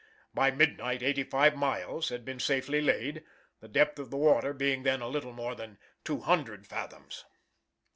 By 0.33 0.49
midnight 0.49 1.03
85 1.03 1.55
miles 1.55 2.09
had 2.09 2.25
been 2.25 2.39
safely 2.39 2.81
laid, 2.81 3.23
the 3.59 3.67
depth 3.67 3.99
of 3.99 4.09
the 4.09 4.17
water 4.17 4.51
being 4.51 4.81
then 4.81 4.99
a 5.01 5.07
little 5.07 5.31
more 5.31 5.53
than 5.53 5.77
200 6.05 6.65
fathoms. 6.65 7.25